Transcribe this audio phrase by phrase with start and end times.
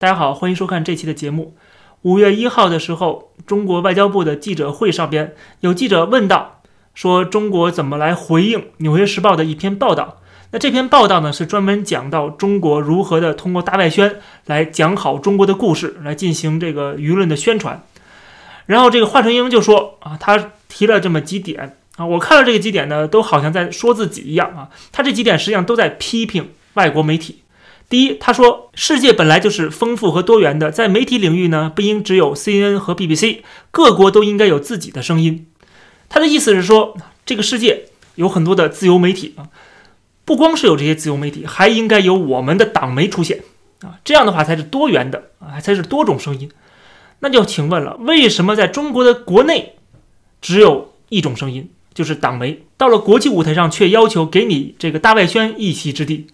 [0.00, 1.56] 大家好，欢迎收看这期的节目。
[2.02, 6.62] 五月一号的时候，中国外交部的记者会上边有记者问到，
[6.94, 10.18] 说中国怎么来回应《纽约时报》的一篇报道？
[10.52, 17.82] 那这篇报道呢，是专门讲到中国如何的通过大外宣来讲好中国的故事，来进行这个舆论的宣传。
[18.66, 24.68] 然后这个华春莹就说啊，他提了这么几点啊，我看了这个几点呢，都好像在说自己一样啊。
[24.92, 27.42] 他这几点实际上都在批评外国媒体。
[27.88, 33.38] 第一，他说世界本来就是丰富和多元的，在媒体领域呢，不应只有 CNN 和 BBC，
[33.70, 35.46] 各国都应该有自己的声音。
[36.10, 39.48] 他的意思是说，这个世界有很多的自由媒体啊，
[40.26, 43.42] 不光是有这些自由媒体，还应该有我们的党媒出现
[43.80, 46.50] 啊，这样的话才是多元的啊，才是多种声音。
[47.20, 49.76] 那就请问了，为什么在中国的国内
[50.42, 56.26] 只有一种声音，就是党媒，到了国际舞台上却要求给你这个大外宣一席之地？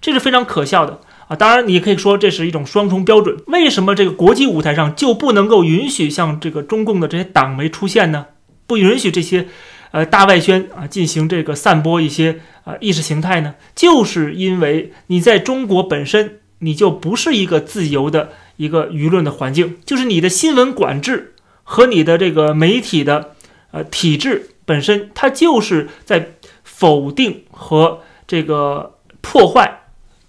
[0.00, 1.36] 这是非常可笑的啊！
[1.36, 3.36] 当然，你可以说这是一种双重标准。
[3.46, 8.26] 为什么这个国际舞台上就不能够允许像这个中共的这些党媒出现呢？
[8.66, 9.48] 不允许这些
[9.90, 13.56] 呃大外宣啊进行这个散播一些啊意识形态呢？
[13.74, 23.34] 就是因为你在中国本身你就不是一个自由的一个舆论的环境，就是你的新闻管制和你的这个媒体的
[23.72, 29.78] 呃体制本身，它就是在否定和这个破坏。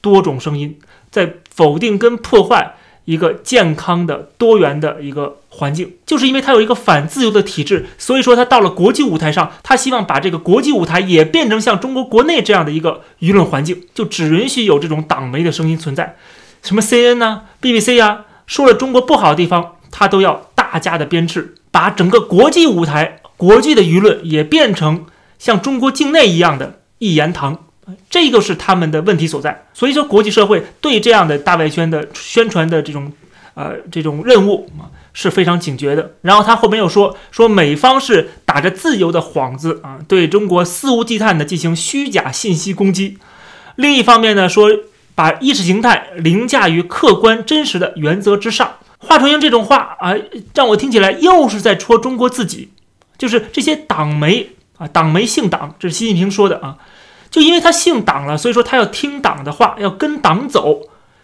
[0.02, 0.80] 多种声音
[1.11, 2.73] 在否定跟破坏
[3.06, 16.16] 一个健康的多元的一个环境，就是因为它有一个反自由的体制，所以说他到了国际舞台上，他希望把这个国际舞台也变成像中国国内这样的一个舆论环境，就只允许有这种党媒的声音存在，
[16.64, 25.06] 什么 C N 呢，B B C 呀，说了中国不好的地方，他都要大加的鞭笞，把整个国际舞台、国际的舆论也变成
[25.38, 27.66] 像中国境内一样的一言堂。
[28.10, 33.12] 这个是他们的问题所在，所以说国际社会对这样的大外宣的宣传的这种，
[33.56, 36.14] 呃，这种任务啊是非常警觉的。
[36.22, 43.18] 然后他后面又说，说美方是打着自由的幌子啊，对中国肆无忌惮的进行虚假信息攻击。
[43.75, 44.69] 另一方面呢，说
[45.16, 48.75] 把意识形态凌驾于客观真实的原则之上。
[49.00, 50.16] 华春莹这种话啊，
[50.53, 52.69] 让我听起来又是在戳中国自己，
[53.18, 56.78] 就是这些党媒啊，党媒姓党，这是习近平说的啊。
[57.31, 60.81] 就因为他姓党了，所以说他要听党的话，要跟党走。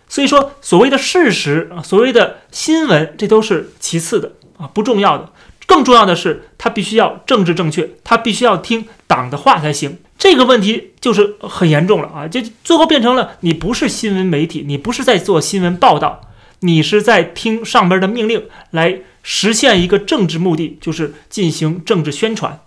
[0.09, 5.29] 所以说，所谓的事实啊，所谓的新闻，这都是其次的啊，不重要的。
[5.66, 9.97] 更重要的是，他必须要政治正确，他必须要听党的话才行。
[10.18, 12.25] 这个问题就是很严重了啊！
[12.25, 16.22] 就最后变成了你不是新闻媒体，你不是在做新闻报道，
[16.62, 22.62] 你是在听上边的命令来实现一个政治目的，就是进行政治宣传。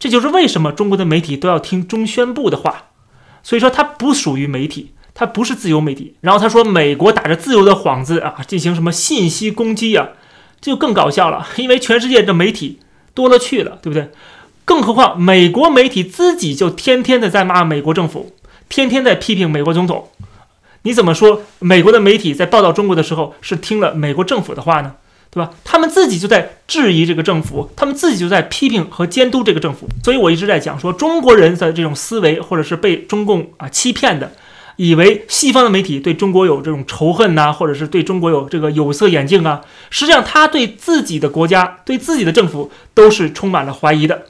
[0.00, 2.86] 这就是为什么中国的媒体都要听中宣部的话，
[3.42, 6.16] 所以说它不属于媒体，它不是自由媒体。
[6.22, 10.08] 然后他说美国打着自由的幌子啊，进行什么信息攻击啊，
[10.60, 11.46] 这就更搞笑了。
[11.56, 12.80] 因为全世界的媒体
[13.12, 14.08] 多了去了，对不对？
[14.64, 18.34] 更何况美国媒体自己就天天的在骂美国政府，
[18.70, 20.08] 天天在批评美国总统。
[20.82, 24.94] 你怎么说美国的媒体在报道中国的时候是听了美国政府的话呢？
[25.30, 25.50] 对吧？
[25.62, 29.88] 他们自己就在质疑这个政府，他们自己就在批评和监督这个政府。
[30.02, 34.32] 所以我一直在讲说，中国人的这种思维，或者是被中共啊欺骗的，
[34.74, 39.60] 以为西方的媒体对中国有这种仇恨呐，或者是对中国有这个有色眼镜啊。
[39.88, 44.22] 实际上，他对自己的国家、对自己的政府都是充满了怀疑的。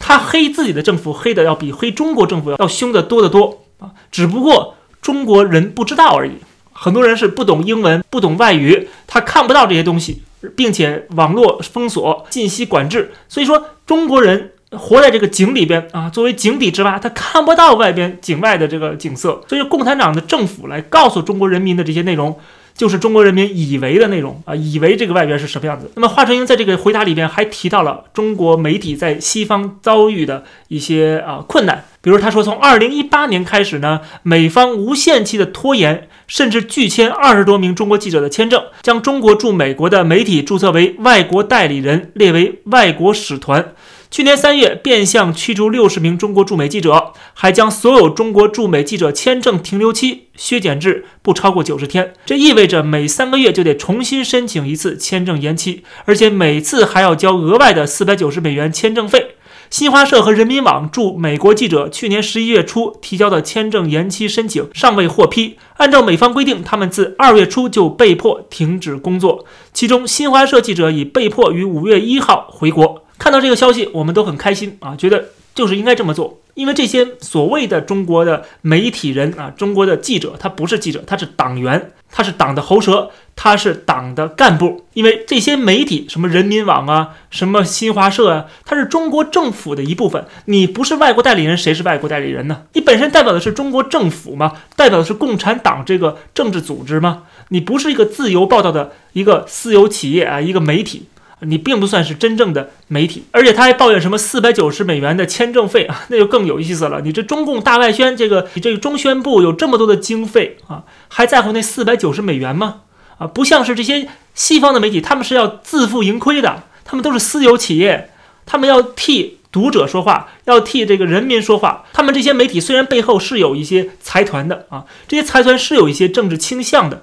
[0.00, 3.90] 他黑自己的政府，黑的要比黑中国政府要凶得多得多啊！
[4.10, 6.32] 只不过中国人不知道而已。
[6.72, 10.22] 很多人是不懂英文、不懂外语，他看不到这些东西。
[10.56, 19.42] 并且网络封锁、信息管制，所以说中国人活在这个井里边啊，作为井底之蛙，他看不到外边井外的这个景色。
[19.48, 22.38] 所以共产党的政府来告诉中国人民的这些内容，
[22.76, 25.90] 就是中国人民以为的内容啊，以为这个外边是什么样子。
[25.94, 31.84] 那么华春莹在这个回答里边还提到了中国媒体在西方遭遇的一些啊困难。
[32.02, 43.74] 比如他说，从二零一八年开始呢，美方无限期的拖延，甚至拒签二十多名中国记者的签证，将中国驻美国的媒体注册为外国代理人，列为外国使团。
[44.10, 52.12] 去年三月，变相驱逐六十名中国驻美记者，还将所有中国驻美记者签证停留期削减至不超过九十天。
[52.26, 59.36] 这意味着每三个月就得重新申请一次签证延期，而且每次还要交额外的四百九十美元签证费。
[59.70, 65.56] 新华社和人民网驻美国记者去年十一月初提交的签证延期申请尚未获批。
[65.76, 69.44] 按照美方规定，他们自二月初就被迫停止工作。
[69.72, 72.99] 其中，新华社记者已被迫于五月一号回国。
[73.20, 76.40] 看到这个消息，我们都很开心啊，觉得就是应该这么做。
[76.54, 84.84] 因为这些所谓的中国的媒体人啊，中国的记者，他不是记者，他是党员，他是党的喉舌，他是党的干部。
[84.94, 90.26] 因为这些媒体，什么人民网啊，什么新华社啊，它是中国政府的一部分。
[90.46, 92.62] 你不是外国代理人，谁是外国代理人呢？
[92.72, 94.54] 你本身代表的是中国政府吗？
[94.76, 97.24] 代表的是共产党这个政治组织吗？
[97.48, 101.06] 你不是一个自由报道的一个私有企业啊，一个媒体。
[101.40, 107.00] 你并不算是真正的媒体，而且他还抱怨什么四百九十美元的签证费啊， 那就更有意思了。
[107.00, 112.82] 你这中共大外宣，这个你这个中宣部有这么多的经费啊，还在乎那四百九十美元吗？
[113.18, 118.10] 啊，不像是这些西方的媒体，他们是要自负盈亏的，他们都是私有企业，
[118.44, 121.84] 他们要替读者说话，要替这个人民说话。
[121.92, 127.02] 他们这些媒体虽然背后是有一些财团的啊，这些财团是有一些政治倾向的。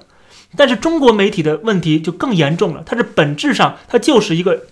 [0.56, 4.64] 但是中国媒体的问题就更严重了，它是本质上它就是一个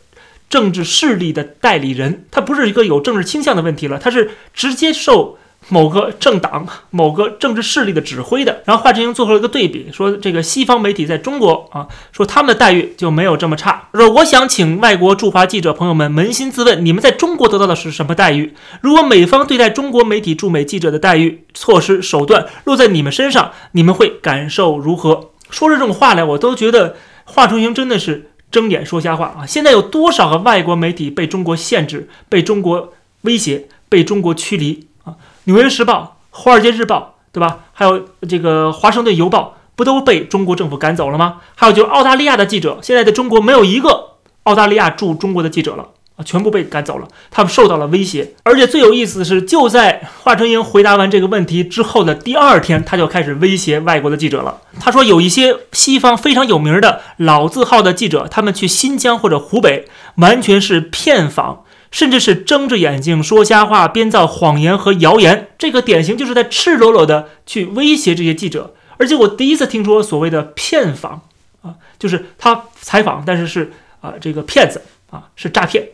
[0.49, 5.39] 政治势力的代理人，它不是一个有政治倾向的问题了，它是直接受
[5.69, 8.63] 某个政党、某个政治势力的指挥的。
[8.65, 13.89] 然后华春莹做出了一个对比，说这个西方媒体在中国啊，说他们的待遇就没有这么差。
[13.93, 18.55] 说我想请外国驻华记者朋友们扪心自问，你们在中国得到的是什么待遇？
[18.81, 25.33] 如果美方对待中国媒体驻美记者的待遇措施手段落在你们身上，你们会感受如何？
[25.51, 29.47] 说着这种话来，我都觉得华春莹真的是睁眼说瞎话啊！
[29.47, 35.13] 现在有多少个外国媒体被中国限制、被中国威胁、被中国驱离啊？
[35.45, 37.61] 《纽约时报》《华尔街日报》对吧？
[37.73, 41.41] 还有这个《华盛顿邮报》不都被中国政府赶走了吗？
[41.55, 44.13] 还有就是澳大利亚的记者，现在在中国没有一个
[44.45, 45.89] 澳大利亚驻中国的记者了。
[46.17, 54.63] 啊，全部被赶走了，他们受到了威胁，而且最有意思的是，就在华春莹回答完这个问题之后的第二天，他就开始威胁外国的记者了。
[54.81, 59.87] 他说，有一些西方非常有名的老字号的记者，他们去新疆或者湖北，
[60.17, 65.49] 完全是骗访，甚至是睁着眼睛说瞎话、编造谎言和谣言。
[65.59, 68.75] 这个典型就是在赤裸裸的去威胁这些记者。
[68.97, 71.21] 而且我第一次听说所谓的骗访，
[71.61, 73.71] 啊，就是他采访，但是是
[74.01, 74.81] 啊这个骗子
[75.11, 75.87] 啊，是诈骗。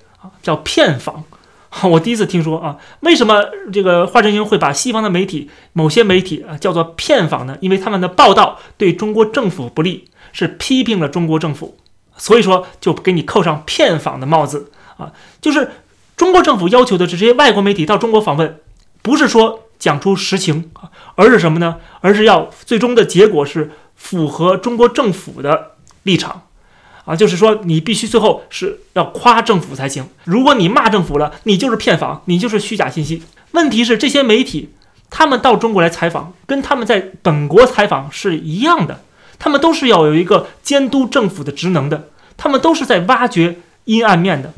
[0.43, 1.25] 叫骗访，
[1.91, 2.77] 我第一次听说啊。
[3.01, 7.57] 为什么这个华春莹会把西方的媒体某些媒体啊叫做骗访呢？
[7.61, 11.79] 因为他们的报道对中国政府不利，是批评了中国政府，
[12.17, 15.13] 所以说就给你扣上骗访的帽子啊。
[15.41, 15.71] 就是
[16.17, 18.61] 中国政府要求的这些外国媒体到中国访问，
[19.03, 21.79] 不是说讲出实情啊，而是什么呢？
[22.01, 25.73] 而是要最终的结果是符合中国政府的
[26.05, 26.43] 立场。
[27.05, 30.07] 啊，就是说你必须最后是要夸政府才行。
[30.25, 33.23] 如果你骂政府了，你就是骗访，你就是虚假信息。
[33.53, 34.71] 问题是这些媒体，
[35.11, 39.03] 他们到中国来采访，跟他们在本国采访是一样的，
[39.39, 44.53] 他们都是要有一个监督政府的职能的，他们都是在挖掘阴暗面的。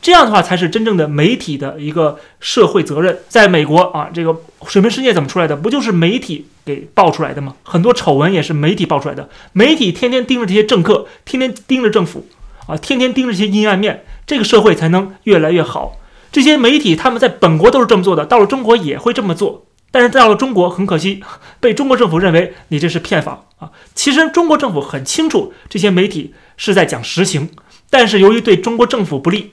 [0.00, 3.18] 这样的话才是真正的媒体的一个社会责任。
[3.28, 4.34] 在美国啊，这个
[4.66, 5.54] 水门事件怎么出来的？
[5.54, 7.56] 不就是媒体给爆出来的吗？
[7.62, 9.28] 很多丑闻也是媒体爆出来的。
[9.52, 12.26] 媒体天天盯着这些政客，天天盯着政府，
[12.66, 15.98] 啊，天天盯着这些阴暗面，这个社会才能越来越好。
[16.32, 19.66] 这些媒体他们在本国都是这么做的，到了中国也会这么做。
[19.90, 21.22] 但是到了中国，很可惜，
[21.60, 23.70] 被中国政府认为你这是骗访啊。
[23.94, 27.50] 其实中国政府很清楚，这些媒体是在讲实情，
[27.90, 29.52] 但是由于对中国政府不利。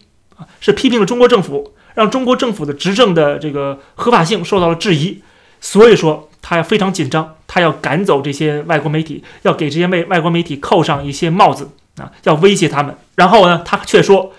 [0.60, 5.22] 是批评了中国政府，让中国政府的执政的这个合法性受到了质疑，
[5.62, 12.96] 所以说他要非常紧张，他要赶走这些外国媒体，要给这些外外国媒体扣上一些帽子啊，要威胁他们。
[13.16, 14.34] 然后呢，他却说，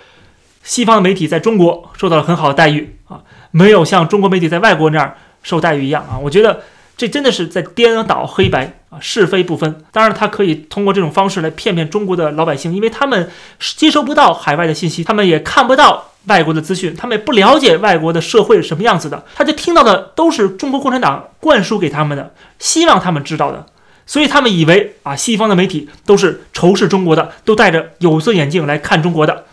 [0.63, 6.19] 西方的媒体在中国受到了很好的待遇啊，没有像中国媒体在外国那样受待遇一样啊。
[6.19, 6.63] 我觉得
[6.97, 9.85] 这真的是在颠倒黑白啊，是非不分。
[9.93, 13.31] 当然，他可以通过这种方式来骗骗中国的老百姓，因为他们
[13.77, 16.11] 接收不到海外的信息，他们也看不到。
[16.27, 23.67] 外国的资讯，他们也不了解外国的社会是什么样子的，他就听到的都是中国共产党灌输给他们的，希望他们知道的，
[24.07, 29.45] 所以他们以为啊，西方的媒体都是仇视中国的，都戴着有色眼镜来看中国的，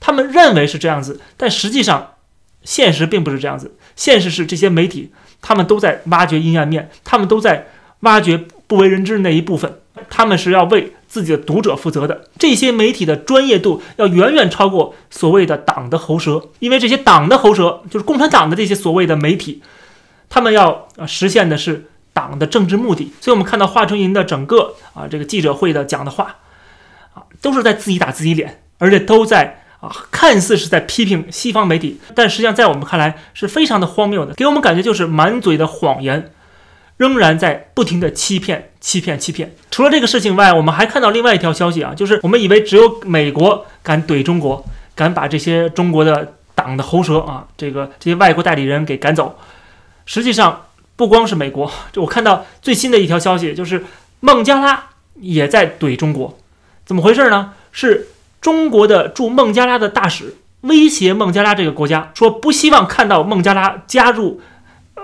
[0.00, 2.14] 他们认为是这样子，但实际上，
[2.64, 7.68] 现实并不是这样子，现实是这些媒体他们都在挖掘阴暗面，他们都在
[8.00, 10.92] 挖掘不为人知的那一部分，他们是要为。
[11.08, 19.62] 自己的读者负责的这些媒体的专业度要远远超过所谓的党的喉舌，因为这些党的喉舌就是共产党的这些所谓的媒体，
[20.28, 23.10] 他们要啊实现的是党的政治目的。
[23.22, 26.36] 所以，我们看到华春莹的整个啊这个记者会的讲的话
[27.14, 36.32] 啊，都是在自己打自己脸，而且都在啊看似是在批评西方媒体，但实际上在我们看来是非常的荒谬的，给我们感觉就是满嘴的谎言。
[36.96, 39.54] 仍然在不停的欺骗、欺骗、欺骗。
[39.70, 44.66] 除了这个事情外，我们还看到另外一条消息啊，就是我们以为只有美国敢怼中国，
[44.96, 49.38] 敢把这些中国的党的喉舌啊，这个这些外国代理人给赶走。
[50.06, 50.66] 实际上，
[50.96, 53.84] 不光是美国，就我看到最新的一条消息，就是
[54.18, 54.86] 孟加拉
[55.20, 56.36] 也在怼中国，
[56.84, 57.52] 怎么回事呢？
[57.70, 58.08] 是
[58.40, 64.40] 中国的驻孟加拉的大使威胁孟加拉这个国家，说不希望看到孟加拉加入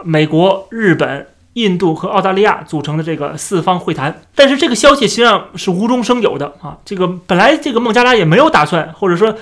[0.02, 1.26] 美国、日本。
[1.54, 6.76] 印度和澳大利亚组成的这个四方会谈，但是这个消息实际上是无中生有的啊！
[6.84, 9.32] 这个本来这个孟加拉也没有打算，或者说。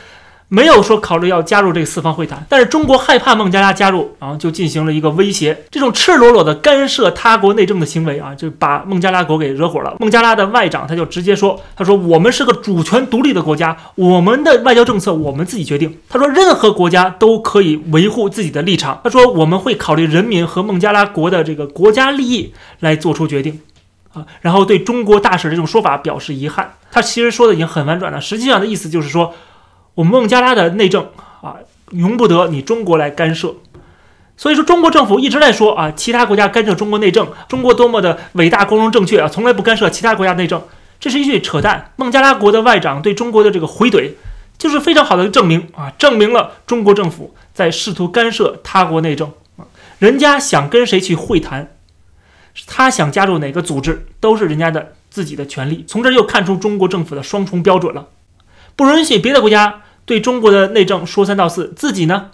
[0.49, 9.97] 没有说考虑要加入这个四方会谈，但是中国害怕孟加拉加入，然后就进行了一个威胁，这种赤裸裸的干涉他国内政的行为啊，就把孟加拉国给惹火了。
[9.99, 15.99] 孟加拉的外长他就直接说：“他说我们是个主权独立的国家，我们的外交政策我们自己决定。
[16.11, 19.01] 他说任何国家都可以维护自己的立场。
[19.03, 23.59] 他说我们会考虑人民和孟加拉国的这个国家利益来做出决定，
[24.13, 26.75] 啊，然后对中国大使这种说法表示遗憾。
[26.91, 29.33] 他其实说的已经很婉转了，实际上的意思就是说。”
[29.95, 31.09] 我们孟加拉的内政
[31.43, 31.57] 啊，
[31.91, 33.55] 容不得你中国来干涉。
[34.37, 40.61] 所以说，中国政府一直在说啊，其他国家干涉中国内政，中国多么的伟大、光荣、正确啊，从来不干涉其他国家内政，
[40.99, 41.93] 这是一句扯淡。
[41.97, 44.13] 孟加拉国的外长对中国的这个回怼，
[44.57, 49.67] 就是非常好的证明啊，证明了中国政府在试图干涉他国内政啊。
[49.99, 51.77] 人家想跟谁去会谈，
[52.67, 55.85] 他想加入哪个组织，都是人家的自己的权利。
[55.87, 58.09] 从这又看出中国政府的双重标准了。
[58.83, 62.31] 不允许别的国家对中国的内政说三道四，自己呢，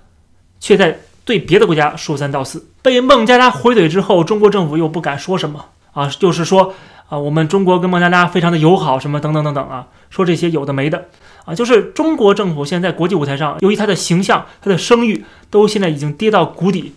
[0.59, 2.67] 却在对别的国家说三道四。
[2.81, 6.75] 被孟加拉回怼之后，中国政府又不敢说什么啊，就是说
[7.09, 11.09] 啊，我们中国跟孟加拉非常的友好，什么等等等等啊，说这些有的没的
[11.45, 16.95] 啊，就是中国政府现在国际舞台上，由于它的形象、它的声誉都现在已经跌到谷底，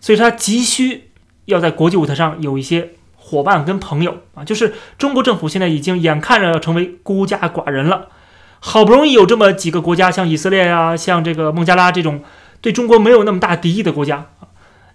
[0.00, 1.10] 所以它急需
[1.46, 8.08] 要在国际舞台上有一些伙伴跟朋友啊，就是中国政府现在已经眼看着要成为孤家寡人了。
[8.60, 12.22] 好不容易有这么几个国家，像以色列呀，像这个孟加拉这种
[12.60, 14.26] 对中国没有那么大敌意的国家，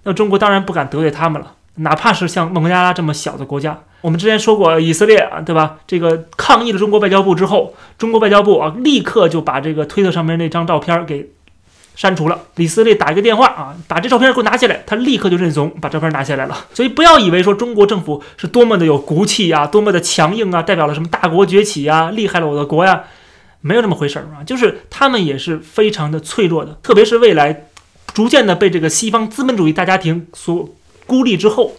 [0.03, 1.53] 那中国当然不敢得罪他们了。
[1.77, 5.77] 哪怕是像孟加拉这么小的国家，我们之前说过，以色列啊，对吧？
[5.85, 11.31] 这个抗议了中国外交部之后，中国外交部啊，立刻就把这个推特上面那张照片给
[11.95, 12.39] 删除了。
[12.55, 16.55] 以色列打一个电话啊，把这照片给我拿下来，他立刻就认怂，把照片拿下来了。
[16.73, 23.03] 所以不要以为说中国政府是多么的有骨气呀，多么的强硬啊，代表了什么大国崛起呀，厉害了我的国呀。
[23.65, 27.65] 没有那么回事儿啊，就是他们也是非常的脆弱的，特别是未来
[28.13, 30.69] 逐渐的被这个西方资本主义大家庭所
[31.07, 31.73] 孤立之后，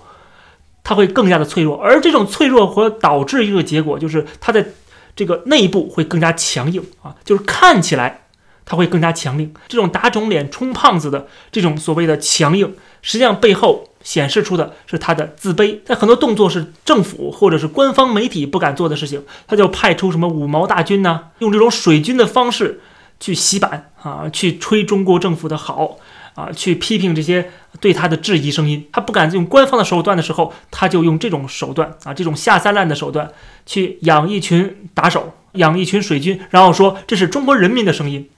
[0.83, 4.66] 他会更加的脆弱，而这种脆弱会导致一个结果，就是他在
[5.14, 8.26] 这个内部会更加强硬啊，就是看起来
[8.64, 12.75] 他会更加强硬，这种打肿脸充胖子的这种所谓的强硬，
[13.07, 13.89] 实际上背后。
[14.07, 21.23] 显示出的是他的自卑，在很多动作是政府或者是官方媒体不敢做的事情，他就派出什么五毛大军呢？
[21.41, 22.81] 用这种水军的方式
[23.19, 25.99] 去洗版啊，去吹中国政府的好
[26.37, 28.87] 啊，去批评这些对他的质疑声音。
[28.93, 33.29] 他不敢用官方的手段的时候，他就用这种手段啊，这种下三滥的手段
[33.67, 38.31] 去养一群打手，养一群水军，然后说这是中国人民的声音，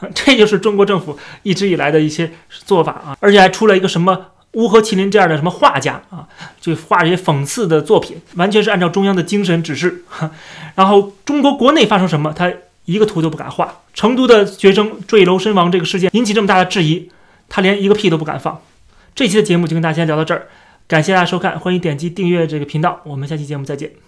[0.14, 4.26] 这就是中国政府一直以来的一些做法啊，而且还出了一个什么？
[4.52, 6.26] 乌合麒麟这样的什么画家啊，
[6.58, 10.02] 就画这些讽刺的作品，完全是按照中央的精神指示。
[10.74, 12.50] 然后中国国内发生什么，他
[12.86, 13.82] 一个图都不敢画。
[13.92, 17.10] 成都的学生坠楼身亡这个事件引起这么大的质疑，
[17.50, 18.62] 他连一个屁都不敢放。
[19.14, 20.46] 这期的节目就跟大家聊到这儿，
[20.88, 24.07] 感谢大家收看，欢迎点击订阅这个频道，我们下期节目再见。